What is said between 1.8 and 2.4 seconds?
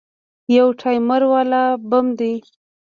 بم دى.